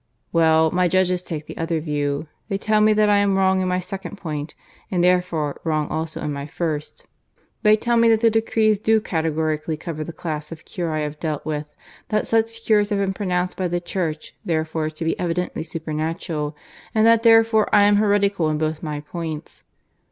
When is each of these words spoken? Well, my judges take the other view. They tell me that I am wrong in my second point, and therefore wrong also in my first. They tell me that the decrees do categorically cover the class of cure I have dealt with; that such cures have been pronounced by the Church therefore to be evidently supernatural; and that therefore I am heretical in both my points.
Well, 0.33 0.71
my 0.71 0.87
judges 0.87 1.21
take 1.21 1.45
the 1.45 1.57
other 1.59 1.79
view. 1.79 2.25
They 2.49 2.57
tell 2.57 2.81
me 2.81 2.91
that 2.93 3.07
I 3.07 3.17
am 3.17 3.37
wrong 3.37 3.61
in 3.61 3.67
my 3.67 3.79
second 3.79 4.17
point, 4.17 4.55
and 4.89 5.03
therefore 5.03 5.61
wrong 5.63 5.89
also 5.89 6.21
in 6.21 6.33
my 6.33 6.47
first. 6.47 7.05
They 7.61 7.77
tell 7.77 7.97
me 7.97 8.09
that 8.09 8.19
the 8.19 8.31
decrees 8.31 8.79
do 8.79 8.99
categorically 8.99 9.77
cover 9.77 10.03
the 10.03 10.11
class 10.11 10.51
of 10.51 10.65
cure 10.65 10.89
I 10.91 11.01
have 11.01 11.19
dealt 11.19 11.45
with; 11.45 11.67
that 12.09 12.25
such 12.25 12.65
cures 12.65 12.89
have 12.89 12.97
been 12.97 13.13
pronounced 13.13 13.57
by 13.57 13.67
the 13.67 13.79
Church 13.79 14.33
therefore 14.43 14.89
to 14.89 15.05
be 15.05 15.19
evidently 15.19 15.61
supernatural; 15.61 16.55
and 16.95 17.05
that 17.05 17.21
therefore 17.21 17.69
I 17.71 17.83
am 17.83 17.97
heretical 17.97 18.49
in 18.49 18.57
both 18.57 18.81
my 18.81 19.01
points. 19.01 19.65